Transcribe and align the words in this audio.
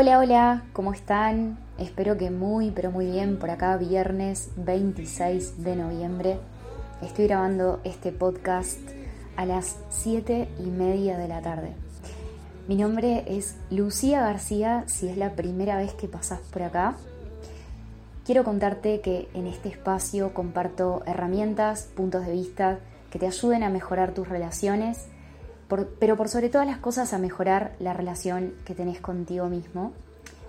Hola, 0.00 0.20
hola, 0.20 0.62
¿cómo 0.74 0.92
están? 0.92 1.58
Espero 1.76 2.16
que 2.16 2.30
muy, 2.30 2.70
pero 2.70 2.92
muy 2.92 3.06
bien 3.06 3.36
por 3.36 3.50
acá, 3.50 3.76
viernes 3.76 4.48
26 4.54 5.64
de 5.64 5.74
noviembre. 5.74 6.38
Estoy 7.02 7.26
grabando 7.26 7.80
este 7.82 8.12
podcast 8.12 8.78
a 9.34 9.44
las 9.44 9.74
7 9.88 10.50
y 10.60 10.66
media 10.66 11.18
de 11.18 11.26
la 11.26 11.42
tarde. 11.42 11.72
Mi 12.68 12.76
nombre 12.76 13.24
es 13.26 13.56
Lucía 13.70 14.20
García, 14.20 14.84
si 14.86 15.08
es 15.08 15.16
la 15.16 15.32
primera 15.32 15.76
vez 15.76 15.94
que 15.94 16.06
pasas 16.06 16.38
por 16.52 16.62
acá. 16.62 16.94
Quiero 18.24 18.44
contarte 18.44 19.00
que 19.00 19.28
en 19.34 19.48
este 19.48 19.68
espacio 19.68 20.32
comparto 20.32 21.02
herramientas, 21.06 21.88
puntos 21.96 22.24
de 22.24 22.34
vista 22.34 22.78
que 23.10 23.18
te 23.18 23.26
ayuden 23.26 23.64
a 23.64 23.68
mejorar 23.68 24.14
tus 24.14 24.28
relaciones 24.28 25.08
pero 25.68 26.16
por 26.16 26.28
sobre 26.28 26.48
todas 26.48 26.66
las 26.66 26.78
cosas 26.78 27.12
a 27.12 27.18
mejorar 27.18 27.76
la 27.78 27.92
relación 27.92 28.54
que 28.64 28.74
tenés 28.74 29.00
contigo 29.00 29.46
mismo, 29.46 29.92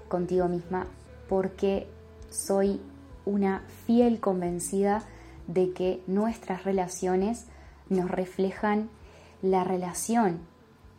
contigo 0.08 0.48
misma, 0.48 0.88
porque 1.28 1.88
soy 2.30 2.82
una 3.26 3.64
fiel 3.86 4.20
convencida 4.20 5.04
de 5.48 5.74
que 5.74 6.02
nuestras 6.08 6.64
relaciones 6.64 7.46
nos 7.90 8.10
reflejan 8.10 8.90
la 9.42 9.64
relación 9.64 10.40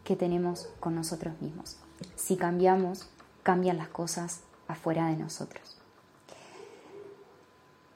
que 0.05 0.17
tenemos 0.17 0.69
con 0.81 0.95
nosotros 0.95 1.41
mismos. 1.41 1.77
Si 2.17 2.37
cambiamos, 2.37 3.09
cambian 3.43 3.79
las 3.79 3.89
cosas 3.89 4.41
afuera 4.69 5.07
de 5.09 5.17
nosotros. 5.17 5.79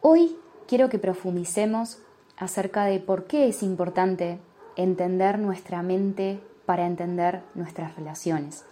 Hoy 0.01 0.37
quiero 0.67 0.89
que 0.89 0.99
profundicemos 0.99 1.99
acerca 2.37 2.85
de 2.85 3.01
por 3.01 3.25
qué 3.25 3.49
es 3.49 3.63
importante 3.63 4.39
entender 4.77 5.39
nuestra 5.39 5.83
mente 5.83 6.41
para 6.67 6.87
entender 6.87 7.43
nuestras 7.55 7.95
relaciones. 7.97 8.65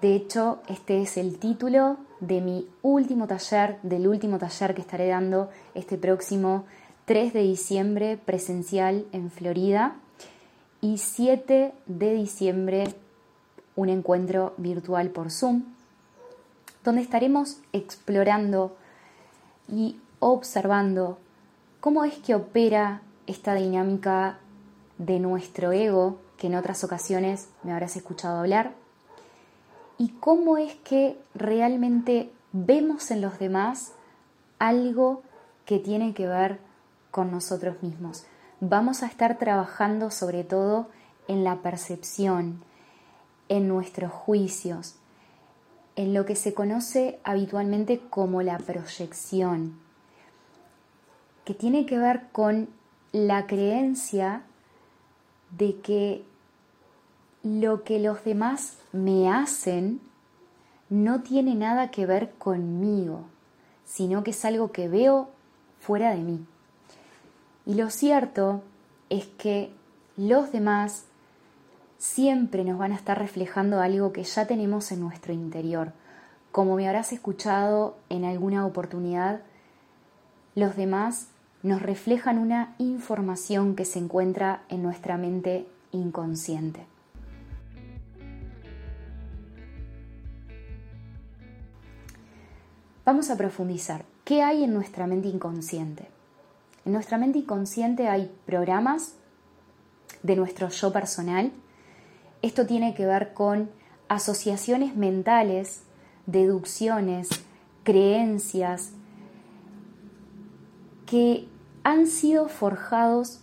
De 0.00 0.14
hecho, 0.14 0.60
este 0.68 1.02
es 1.02 1.16
el 1.16 1.38
título 1.38 1.98
de 2.20 2.40
mi 2.40 2.68
último 2.82 3.26
taller, 3.26 3.78
del 3.82 4.08
último 4.08 4.38
taller 4.38 4.74
que 4.74 4.80
estaré 4.80 5.08
dando 5.08 5.50
este 5.74 5.98
próximo 5.98 6.64
3 7.04 7.32
de 7.32 7.42
diciembre 7.42 8.16
presencial 8.16 9.04
en 9.12 9.30
Florida 9.30 9.96
y 10.80 10.98
7 10.98 11.72
de 11.86 12.14
diciembre 12.14 12.94
un 13.76 13.88
encuentro 13.88 14.54
virtual 14.56 15.10
por 15.10 15.30
Zoom, 15.30 15.64
donde 16.84 17.02
estaremos 17.02 17.58
explorando 17.72 18.76
y 19.68 19.96
observando 20.18 21.18
cómo 21.80 22.04
es 22.04 22.14
que 22.18 22.34
opera 22.34 23.02
esta 23.26 23.54
dinámica 23.54 24.38
de 25.00 25.18
nuestro 25.18 25.72
ego, 25.72 26.18
que 26.36 26.48
en 26.48 26.54
otras 26.54 26.84
ocasiones 26.84 27.48
me 27.62 27.72
habrás 27.72 27.96
escuchado 27.96 28.38
hablar, 28.38 28.74
y 29.96 30.10
cómo 30.20 30.58
es 30.58 30.74
que 30.76 31.18
realmente 31.34 32.30
vemos 32.52 33.10
en 33.10 33.22
los 33.22 33.38
demás 33.38 33.92
algo 34.58 35.22
que 35.64 35.78
tiene 35.78 36.12
que 36.12 36.26
ver 36.26 36.58
con 37.10 37.30
nosotros 37.30 37.82
mismos. 37.82 38.24
Vamos 38.60 39.02
a 39.02 39.06
estar 39.06 39.38
trabajando 39.38 40.10
sobre 40.10 40.44
todo 40.44 40.88
en 41.28 41.44
la 41.44 41.56
percepción, 41.62 42.62
en 43.48 43.68
nuestros 43.68 44.12
juicios, 44.12 44.96
en 45.96 46.12
lo 46.12 46.26
que 46.26 46.36
se 46.36 46.52
conoce 46.52 47.18
habitualmente 47.24 48.00
como 48.10 48.42
la 48.42 48.58
proyección, 48.58 49.78
que 51.46 51.54
tiene 51.54 51.86
que 51.86 51.98
ver 51.98 52.28
con 52.32 52.68
la 53.12 53.46
creencia 53.46 54.42
de 55.56 55.76
que 55.80 56.24
lo 57.42 57.84
que 57.84 57.98
los 57.98 58.24
demás 58.24 58.78
me 58.92 59.30
hacen 59.30 60.00
no 60.88 61.22
tiene 61.22 61.54
nada 61.54 61.90
que 61.90 62.06
ver 62.06 62.32
conmigo, 62.38 63.24
sino 63.84 64.22
que 64.24 64.32
es 64.32 64.44
algo 64.44 64.72
que 64.72 64.88
veo 64.88 65.30
fuera 65.80 66.10
de 66.10 66.22
mí. 66.22 66.44
Y 67.66 67.74
lo 67.74 67.90
cierto 67.90 68.62
es 69.08 69.26
que 69.26 69.72
los 70.16 70.52
demás 70.52 71.04
siempre 71.98 72.64
nos 72.64 72.78
van 72.78 72.92
a 72.92 72.96
estar 72.96 73.18
reflejando 73.18 73.80
algo 73.80 74.12
que 74.12 74.24
ya 74.24 74.46
tenemos 74.46 74.90
en 74.90 75.00
nuestro 75.00 75.32
interior. 75.32 75.92
Como 76.50 76.74
me 76.74 76.88
habrás 76.88 77.12
escuchado 77.12 77.96
en 78.08 78.24
alguna 78.24 78.66
oportunidad, 78.66 79.42
los 80.54 80.76
demás 80.76 81.28
nos 81.62 81.82
reflejan 81.82 82.38
una 82.38 82.74
información 82.78 83.76
que 83.76 83.84
se 83.84 83.98
encuentra 83.98 84.62
en 84.68 84.82
nuestra 84.82 85.16
mente 85.16 85.66
inconsciente. 85.92 86.86
Vamos 93.04 93.30
a 93.30 93.36
profundizar. 93.36 94.04
¿Qué 94.24 94.42
hay 94.42 94.62
en 94.62 94.72
nuestra 94.72 95.06
mente 95.06 95.28
inconsciente? 95.28 96.08
En 96.84 96.92
nuestra 96.92 97.18
mente 97.18 97.38
inconsciente 97.38 98.08
hay 98.08 98.30
programas 98.46 99.14
de 100.22 100.36
nuestro 100.36 100.68
yo 100.68 100.92
personal. 100.92 101.50
Esto 102.40 102.66
tiene 102.66 102.94
que 102.94 103.06
ver 103.06 103.34
con 103.34 103.70
asociaciones 104.08 104.96
mentales, 104.96 105.82
deducciones, 106.26 107.28
creencias, 107.82 108.92
que 111.10 111.48
han 111.82 112.06
sido 112.06 112.48
forjados 112.48 113.40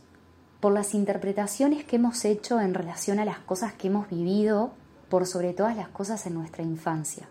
por 0.62 0.72
las 0.72 0.94
interpretaciones 0.94 1.84
que 1.84 1.98
hemos 1.98 2.24
hecho 2.24 2.62
en 2.62 2.74
relación 2.74 3.20
a 3.20 3.26
las 3.26 3.40
cosas 3.40 3.74
que 3.74 3.88
hemos 3.88 4.10
vivido, 4.10 4.72
por 5.10 5.26
sobre 5.26 5.52
todas 5.52 5.76
las 5.76 5.90
cosas 5.90 6.26
en 6.28 6.34
nuestra 6.34 6.64
infancia. 6.64 7.28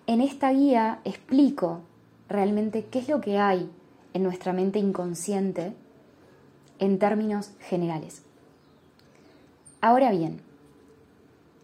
En 0.08 0.22
esta 0.22 0.52
guía 0.52 1.00
explico 1.04 1.82
realmente 2.28 2.86
qué 2.86 2.98
es 3.00 3.08
lo 3.08 3.22
que 3.22 3.38
hay 3.38 3.70
en 4.14 4.24
nuestra 4.24 4.54
mente 4.54 4.80
inconsciente 4.80 5.74
en 6.80 6.98
términos 6.98 7.52
generales. 7.60 8.24
Ahora 9.82 10.12
bien, 10.12 10.42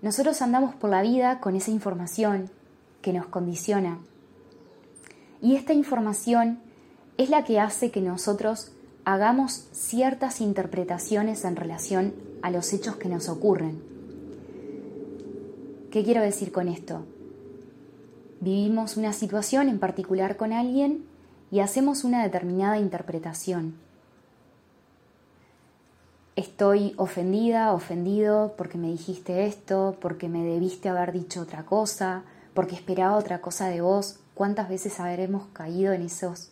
nosotros 0.01 0.41
andamos 0.41 0.75
por 0.75 0.89
la 0.89 1.01
vida 1.01 1.39
con 1.39 1.55
esa 1.55 1.71
información 1.71 2.49
que 3.01 3.13
nos 3.13 3.25
condiciona 3.25 3.97
y 5.41 5.55
esta 5.55 5.73
información 5.73 6.59
es 7.17 7.29
la 7.29 7.43
que 7.43 7.59
hace 7.59 7.91
que 7.91 8.01
nosotros 8.01 8.71
hagamos 9.05 9.67
ciertas 9.71 10.41
interpretaciones 10.41 11.45
en 11.45 11.55
relación 11.55 12.13
a 12.41 12.49
los 12.49 12.73
hechos 12.73 12.97
que 12.97 13.07
nos 13.07 13.29
ocurren. 13.29 13.81
¿Qué 15.91 16.03
quiero 16.03 16.21
decir 16.21 16.51
con 16.51 16.67
esto? 16.67 17.05
Vivimos 18.41 18.97
una 18.97 19.13
situación 19.13 19.69
en 19.69 19.79
particular 19.79 20.35
con 20.35 20.51
alguien 20.51 21.05
y 21.51 21.61
hacemos 21.61 22.03
una 22.03 22.21
determinada 22.21 22.79
interpretación. 22.79 23.75
Estoy 26.35 26.93
ofendida, 26.97 27.71
ofendido 27.71 28.55
porque 28.57 28.77
me 28.77 28.89
dijiste 28.89 29.45
esto, 29.45 29.95
porque 30.01 30.27
me 30.27 30.43
debiste 30.43 30.89
haber 30.89 31.13
dicho 31.13 31.39
otra 31.39 31.63
cosa, 31.63 32.23
porque 32.53 32.75
esperaba 32.75 33.15
otra 33.15 33.39
cosa 33.39 33.69
de 33.69 33.79
vos. 33.79 34.19
¿Cuántas 34.33 34.67
veces 34.67 34.99
habremos 34.99 35.45
caído 35.53 35.93
en 35.93 36.01
esos 36.01 36.51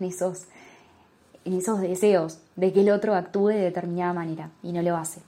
en 0.00 0.06
esos, 0.06 1.80
deseos 1.80 2.40
de 2.56 2.72
que 2.72 2.80
el 2.80 2.90
otro 2.90 3.14
actúe 3.14 3.48
de 3.48 3.60
determinada 3.60 4.12
manera 4.12 4.50
y 4.62 4.72
no 4.72 4.82
lo 4.82 4.96
hace. 4.96 5.20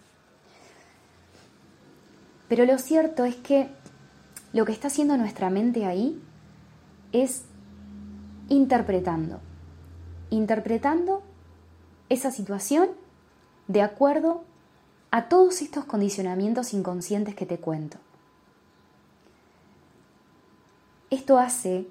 Pero 2.48 2.64
lo 2.64 2.78
cierto 2.78 3.24
es 3.24 3.36
que 3.36 3.68
lo 4.52 4.64
que 4.64 4.72
está 4.72 4.88
haciendo 4.88 5.16
nuestra 5.16 5.50
mente 5.50 5.86
ahí 5.86 6.20
es 7.12 7.42
interpretando, 8.48 9.40
interpretando 10.30 11.22
esa 12.08 12.30
situación 12.30 12.90
de 13.68 13.82
acuerdo 13.82 14.44
a 15.12 15.28
todos 15.28 15.62
estos 15.62 15.84
condicionamientos 15.84 16.74
inconscientes 16.74 17.34
que 17.34 17.46
te 17.46 17.58
cuento. 17.58 17.98
Esto 21.10 21.38
hace 21.38 21.86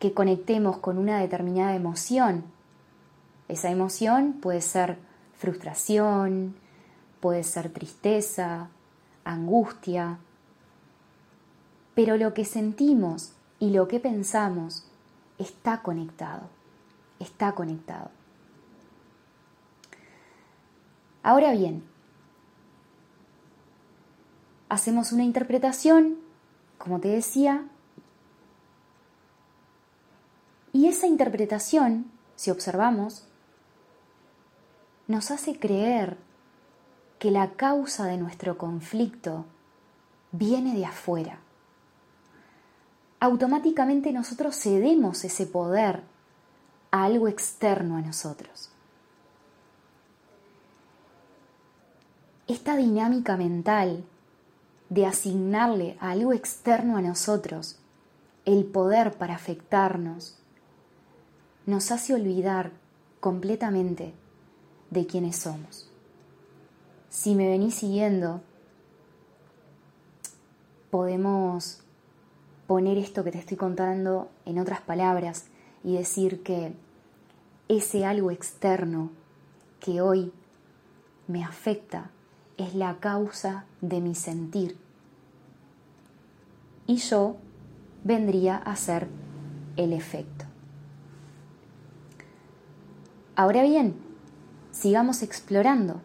que 0.00 0.12
conectemos 0.14 0.78
con 0.78 0.98
una 0.98 1.20
determinada 1.20 1.76
emoción. 1.76 2.42
Esa 3.46 3.70
emoción 3.70 4.32
puede 4.32 4.62
ser 4.62 4.98
frustración, 5.38 6.56
puede 7.20 7.44
ser 7.44 7.70
tristeza, 7.70 8.68
angustia, 9.24 10.18
pero 11.94 12.16
lo 12.16 12.32
que 12.32 12.46
sentimos 12.46 13.32
y 13.58 13.70
lo 13.70 13.88
que 13.88 14.00
pensamos 14.00 14.84
está 15.38 15.82
conectado, 15.82 16.48
está 17.18 17.52
conectado. 17.52 18.10
Ahora 21.22 21.52
bien, 21.52 21.84
hacemos 24.70 25.12
una 25.12 25.24
interpretación, 25.24 26.16
como 26.78 27.00
te 27.00 27.08
decía, 27.08 27.66
y 30.80 30.88
esa 30.88 31.06
interpretación, 31.06 32.10
si 32.36 32.50
observamos, 32.50 33.26
nos 35.08 35.30
hace 35.30 35.58
creer 35.58 36.16
que 37.18 37.30
la 37.30 37.50
causa 37.50 38.06
de 38.06 38.16
nuestro 38.16 38.56
conflicto 38.56 39.44
viene 40.32 40.74
de 40.74 40.86
afuera. 40.86 41.40
Automáticamente 43.20 44.10
nosotros 44.10 44.56
cedemos 44.56 45.22
ese 45.22 45.44
poder 45.44 46.00
a 46.90 47.04
algo 47.04 47.28
externo 47.28 47.98
a 47.98 48.00
nosotros. 48.00 48.70
Esta 52.48 52.74
dinámica 52.74 53.36
mental 53.36 54.02
de 54.88 55.04
asignarle 55.04 55.98
a 56.00 56.12
algo 56.12 56.32
externo 56.32 56.96
a 56.96 57.02
nosotros 57.02 57.78
el 58.46 58.64
poder 58.64 59.18
para 59.18 59.34
afectarnos, 59.34 60.39
nos 61.70 61.92
hace 61.92 62.14
olvidar 62.14 62.72
completamente 63.20 64.12
de 64.90 65.06
quiénes 65.06 65.36
somos. 65.36 65.88
Si 67.08 67.34
me 67.34 67.48
venís 67.48 67.76
siguiendo, 67.76 68.40
podemos 70.90 71.82
poner 72.66 72.98
esto 72.98 73.22
que 73.22 73.30
te 73.30 73.38
estoy 73.38 73.56
contando 73.56 74.30
en 74.44 74.58
otras 74.58 74.80
palabras 74.80 75.46
y 75.84 75.96
decir 75.96 76.42
que 76.42 76.74
ese 77.68 78.04
algo 78.04 78.32
externo 78.32 79.10
que 79.78 80.00
hoy 80.00 80.32
me 81.28 81.44
afecta 81.44 82.10
es 82.56 82.74
la 82.74 82.98
causa 82.98 83.64
de 83.80 84.00
mi 84.00 84.16
sentir. 84.16 84.76
Y 86.88 86.96
yo 86.96 87.36
vendría 88.02 88.56
a 88.56 88.74
ser 88.74 89.06
el 89.76 89.92
efecto. 89.92 90.49
Ahora 93.40 93.62
bien, 93.62 93.94
sigamos 94.70 95.22
explorando. 95.22 96.02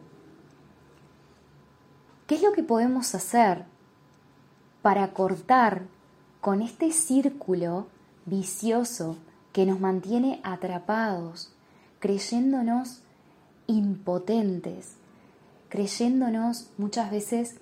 ¿Qué 2.27 2.35
es 2.35 2.41
lo 2.41 2.53
que 2.53 2.63
podemos 2.63 3.13
hacer 3.13 3.65
para 4.81 5.11
cortar 5.11 5.81
con 6.39 6.61
este 6.61 6.93
círculo 6.93 7.87
vicioso 8.25 9.17
que 9.51 9.65
nos 9.65 9.81
mantiene 9.81 10.39
atrapados, 10.45 11.51
creyéndonos 11.99 13.01
impotentes, 13.67 14.93
creyéndonos 15.67 16.69
muchas 16.77 17.11
veces, 17.11 17.57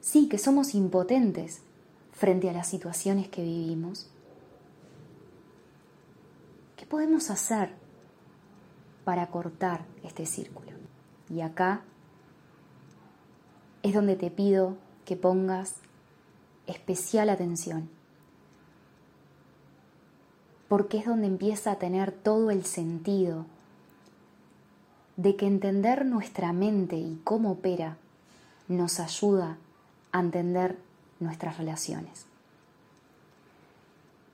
sí, 0.00 0.30
que 0.30 0.38
somos 0.38 0.74
impotentes 0.74 1.60
frente 2.12 2.48
a 2.48 2.54
las 2.54 2.68
situaciones 2.68 3.28
que 3.28 3.42
vivimos. 3.42 4.08
¿Qué 6.76 6.86
podemos 6.86 7.28
hacer 7.28 7.83
para 9.04 9.28
cortar 9.28 9.84
este 10.02 10.26
círculo? 10.26 10.72
Y 11.30 11.40
acá 11.40 11.82
es 13.82 13.94
donde 13.94 14.16
te 14.16 14.30
pido 14.30 14.76
que 15.04 15.16
pongas 15.16 15.76
especial 16.66 17.28
atención, 17.28 17.88
porque 20.68 20.98
es 20.98 21.06
donde 21.06 21.26
empieza 21.26 21.72
a 21.72 21.76
tener 21.76 22.10
todo 22.10 22.50
el 22.50 22.64
sentido 22.64 23.44
de 25.16 25.36
que 25.36 25.46
entender 25.46 26.06
nuestra 26.06 26.52
mente 26.52 26.96
y 26.96 27.20
cómo 27.24 27.52
opera 27.52 27.96
nos 28.68 28.98
ayuda 28.98 29.58
a 30.12 30.20
entender 30.20 30.78
nuestras 31.20 31.58
relaciones. 31.58 32.26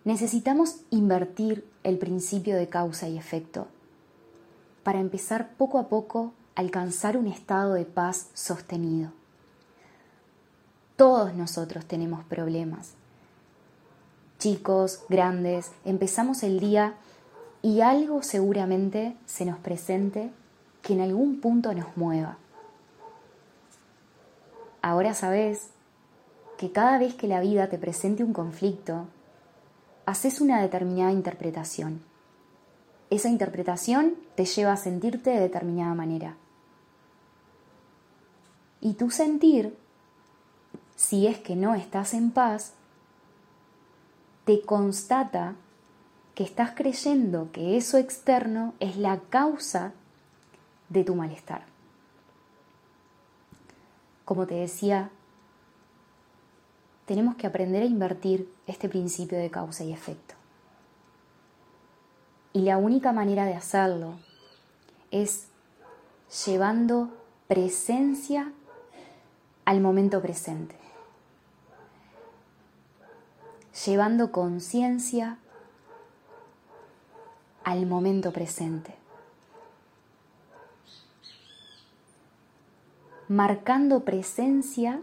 Necesitamos 0.04 0.76
invertir 0.90 1.66
el 1.82 1.98
principio 1.98 2.56
de 2.56 2.68
causa 2.68 3.08
y 3.08 3.18
efecto 3.18 3.66
para 4.90 4.98
empezar 4.98 5.50
poco 5.56 5.78
a 5.78 5.86
poco 5.86 6.32
a 6.56 6.62
alcanzar 6.62 7.16
un 7.16 7.28
estado 7.28 7.74
de 7.74 7.84
paz 7.84 8.26
sostenido. 8.34 9.12
Todos 10.96 11.32
nosotros 11.32 11.86
tenemos 11.86 12.24
problemas. 12.24 12.94
Chicos, 14.40 15.04
grandes, 15.08 15.70
empezamos 15.84 16.42
el 16.42 16.58
día 16.58 16.94
y 17.62 17.82
algo 17.82 18.24
seguramente 18.24 19.16
se 19.26 19.44
nos 19.44 19.60
presente 19.60 20.32
que 20.82 20.94
en 20.94 21.02
algún 21.02 21.40
punto 21.40 21.72
nos 21.72 21.96
mueva. 21.96 22.38
Ahora 24.82 25.14
sabes 25.14 25.68
que 26.58 26.72
cada 26.72 26.98
vez 26.98 27.14
que 27.14 27.28
la 27.28 27.38
vida 27.38 27.68
te 27.68 27.78
presente 27.78 28.24
un 28.24 28.32
conflicto, 28.32 29.06
haces 30.04 30.40
una 30.40 30.60
determinada 30.60 31.12
interpretación. 31.12 32.09
Esa 33.10 33.28
interpretación 33.28 34.14
te 34.36 34.44
lleva 34.44 34.72
a 34.72 34.76
sentirte 34.76 35.30
de 35.30 35.40
determinada 35.40 35.94
manera. 35.94 36.36
Y 38.80 38.94
tu 38.94 39.10
sentir 39.10 39.76
si 41.00 41.26
es 41.26 41.38
que 41.38 41.56
no 41.56 41.74
estás 41.74 42.12
en 42.12 42.30
paz, 42.30 42.74
te 44.44 44.60
constata 44.60 45.54
que 46.34 46.44
estás 46.44 46.72
creyendo 46.72 47.50
que 47.52 47.76
eso 47.78 47.96
externo 47.96 48.74
es 48.80 48.96
la 48.96 49.18
causa 49.30 49.92
de 50.90 51.02
tu 51.02 51.14
malestar. 51.14 51.64
Como 54.26 54.46
te 54.46 54.54
decía, 54.54 55.10
tenemos 57.06 57.34
que 57.36 57.46
aprender 57.46 57.82
a 57.82 57.86
invertir 57.86 58.52
este 58.66 58.88
principio 58.88 59.38
de 59.38 59.50
causa 59.50 59.84
y 59.84 59.92
efecto. 59.92 60.39
Y 62.52 62.60
la 62.62 62.78
única 62.78 63.12
manera 63.12 63.44
de 63.44 63.54
hacerlo 63.54 64.14
es 65.10 65.46
llevando 66.46 67.10
presencia 67.46 68.52
al 69.64 69.80
momento 69.80 70.20
presente. 70.20 70.76
Llevando 73.84 74.32
conciencia 74.32 75.38
al 77.64 77.86
momento 77.86 78.32
presente, 78.32 78.94
marcando 83.28 84.00
presencia 84.00 85.00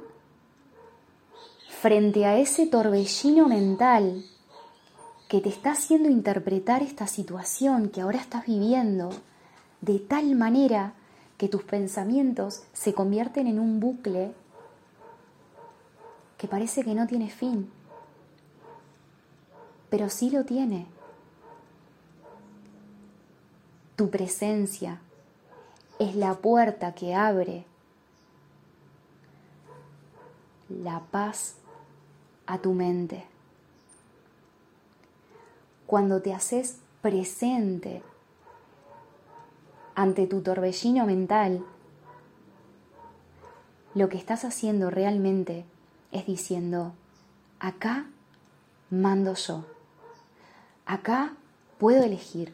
frente 1.81 2.25
a 2.25 2.38
ese 2.38 2.67
torbellino 2.67 3.48
mental 3.48 4.25
que 5.27 5.41
te 5.41 5.50
está 5.50 5.72
haciendo 5.72 6.10
interpretar 6.10 6.81
esta 6.81 7.07
situación 7.07 7.89
que 7.89 8.01
ahora 8.01 8.19
estás 8.19 8.46
viviendo 8.46 9.10
de 9.81 10.00
tal 10.00 10.36
manera 10.36 10.93
que 11.38 11.50
tus 11.50 11.63
pensamientos 11.63 12.63
se 12.74 12.93
convierten 12.93 13.48
en 13.48 13.60
un 13.60 13.79
bucle 13.79 14.31
que 16.38 16.48
parece 16.48 16.84
que 16.84 16.96
no 16.96 17.07
tiene 17.07 17.29
fin 17.29 17.69
pero 19.89 20.10
sí 20.10 20.29
lo 20.29 20.43
tiene. 20.43 20.86
Tu 23.96 24.10
presencia 24.10 25.00
es 26.00 26.15
la 26.15 26.36
puerta 26.36 26.93
que 26.93 27.15
abre 27.15 27.65
la 30.69 31.00
paz 31.00 31.55
a 32.46 32.60
tu 32.60 32.74
mente. 32.74 33.25
Cuando 35.88 36.22
te 36.22 36.34
haces 36.34 36.79
presente 37.01 38.03
ante 39.96 40.27
tu 40.27 40.41
torbellino 40.41 41.06
mental, 41.06 41.63
lo 43.96 44.10
que 44.10 44.17
estás 44.17 44.44
haciendo 44.44 44.89
realmente 44.89 45.63
es 46.12 46.25
diciendo, 46.25 46.94
acá 47.62 48.06
mando 48.89 49.34
yo. 49.36 49.65
Acá 50.86 51.36
puedo 51.77 52.03
elegir. 52.03 52.53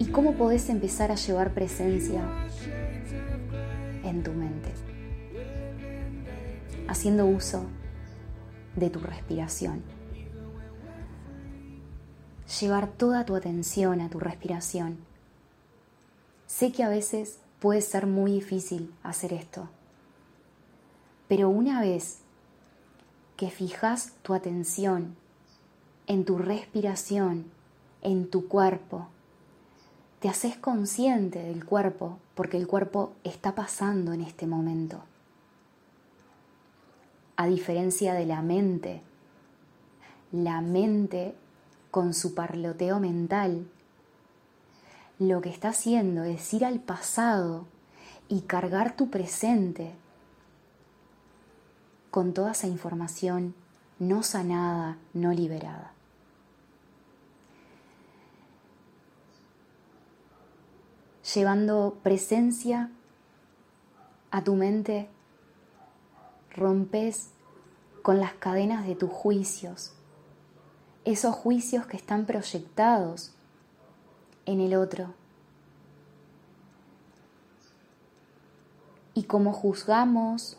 ¿Y 0.00 0.06
cómo 0.06 0.34
podés 0.34 0.70
empezar 0.70 1.12
a 1.12 1.14
llevar 1.14 1.54
presencia 1.54 2.28
en 4.02 4.24
tu 4.24 4.32
mente? 4.32 4.87
Haciendo 6.88 7.26
uso 7.26 7.64
de 8.76 8.90
tu 8.90 9.00
respiración. 9.00 9.82
Llevar 12.60 12.88
toda 12.88 13.24
tu 13.24 13.36
atención 13.36 14.00
a 14.00 14.08
tu 14.08 14.18
respiración. 14.18 14.98
Sé 16.46 16.72
que 16.72 16.82
a 16.82 16.88
veces 16.88 17.38
puede 17.60 17.82
ser 17.82 18.06
muy 18.06 18.32
difícil 18.32 18.94
hacer 19.02 19.32
esto 19.32 19.68
Pero 21.26 21.50
una 21.50 21.80
vez 21.80 22.20
que 23.36 23.50
fijas 23.50 24.14
tu 24.22 24.32
atención 24.34 25.16
en 26.06 26.24
tu 26.24 26.38
respiración, 26.38 27.44
en 28.00 28.30
tu 28.30 28.48
cuerpo, 28.48 29.08
te 30.20 30.28
haces 30.28 30.56
consciente 30.56 31.40
del 31.40 31.64
cuerpo 31.66 32.18
porque 32.34 32.56
el 32.56 32.66
cuerpo 32.66 33.12
está 33.24 33.54
pasando 33.54 34.12
en 34.14 34.22
este 34.22 34.46
momento. 34.46 35.02
A 37.40 37.46
diferencia 37.46 38.14
de 38.14 38.26
la 38.26 38.42
mente, 38.42 39.00
la 40.32 40.60
mente 40.60 41.36
con 41.92 42.12
su 42.12 42.34
parloteo 42.34 42.98
mental, 42.98 43.70
lo 45.20 45.40
que 45.40 45.48
está 45.48 45.68
haciendo 45.68 46.24
es 46.24 46.52
ir 46.52 46.64
al 46.64 46.80
pasado 46.80 47.68
y 48.28 48.40
cargar 48.40 48.96
tu 48.96 49.08
presente 49.08 49.92
con 52.10 52.34
toda 52.34 52.50
esa 52.50 52.66
información 52.66 53.54
no 54.00 54.24
sanada, 54.24 54.98
no 55.14 55.32
liberada. 55.32 55.92
Llevando 61.32 61.98
presencia 62.02 62.90
a 64.32 64.42
tu 64.42 64.56
mente, 64.56 65.08
rompes 66.58 67.30
con 68.02 68.20
las 68.20 68.32
cadenas 68.34 68.86
de 68.86 68.94
tus 68.94 69.10
juicios, 69.10 69.92
esos 71.04 71.34
juicios 71.34 71.86
que 71.86 71.96
están 71.96 72.26
proyectados 72.26 73.32
en 74.46 74.60
el 74.60 74.74
otro. 74.74 75.14
Y 79.14 79.24
como 79.24 79.52
juzgamos, 79.52 80.58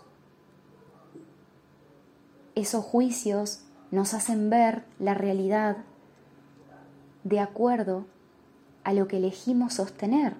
esos 2.56 2.84
juicios 2.84 3.62
nos 3.92 4.14
hacen 4.14 4.50
ver 4.50 4.84
la 5.00 5.14
realidad 5.14 5.78
de 7.24 7.40
acuerdo 7.40 8.06
a 8.84 8.94
lo 8.94 9.08
que 9.08 9.18
elegimos 9.18 9.76
sostener. 9.76 10.36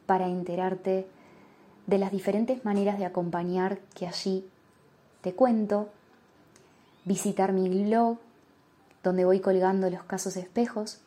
para 0.06 0.28
enterarte 0.28 1.08
de 1.88 1.98
las 1.98 2.12
diferentes 2.12 2.64
maneras 2.64 3.00
de 3.00 3.06
acompañar 3.06 3.80
que 3.96 4.06
allí 4.08 4.46
te 5.22 5.34
cuento, 5.34 5.90
visitar 7.06 7.54
mi 7.54 7.86
blog, 7.86 8.18
donde 9.04 9.26
voy 9.26 9.40
colgando 9.40 9.90
los 9.90 10.04
casos 10.04 10.38
espejos. 10.38 11.00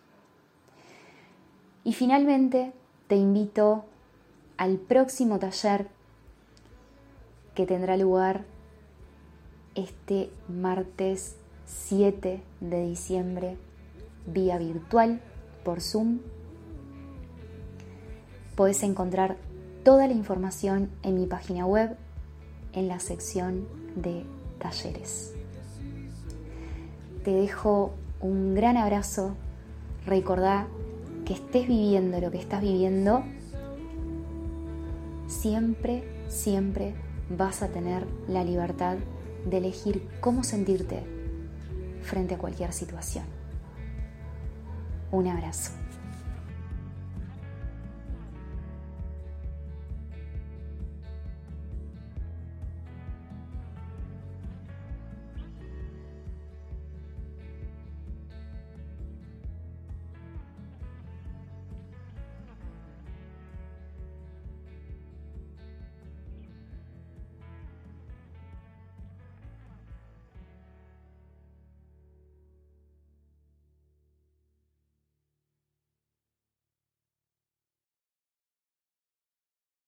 Y 1.84 1.92
finalmente 1.92 2.72
te 3.06 3.14
invito 3.16 3.84
al 4.56 4.78
próximo 4.78 5.38
taller 5.38 5.86
que 7.54 7.66
tendrá 7.66 7.96
lugar 7.96 8.44
este 9.74 10.30
martes 10.48 11.36
7 11.66 12.42
de 12.60 12.86
diciembre 12.86 13.56
vía 14.26 14.58
virtual 14.58 15.20
por 15.64 15.80
Zoom. 15.80 16.20
Puedes 18.54 18.82
encontrar 18.82 19.36
toda 19.82 20.06
la 20.06 20.14
información 20.14 20.90
en 21.02 21.16
mi 21.16 21.26
página 21.26 21.66
web 21.66 21.96
en 22.72 22.88
la 22.88 23.00
sección 23.00 23.66
de 23.96 24.24
talleres. 24.58 25.34
Te 27.24 27.32
dejo 27.32 27.94
un 28.20 28.54
gran 28.54 28.76
abrazo. 28.76 29.34
Recordá 30.06 30.66
que 31.24 31.34
estés 31.34 31.66
viviendo 31.66 32.20
lo 32.20 32.30
que 32.30 32.38
estás 32.38 32.60
viviendo, 32.60 33.24
siempre, 35.26 36.04
siempre 36.28 36.94
vas 37.30 37.62
a 37.62 37.68
tener 37.68 38.06
la 38.28 38.44
libertad 38.44 38.96
de 39.48 39.56
elegir 39.58 40.06
cómo 40.20 40.44
sentirte 40.44 41.02
frente 42.02 42.34
a 42.34 42.38
cualquier 42.38 42.72
situación. 42.72 43.24
Un 45.14 45.28
abrazo. 45.28 45.83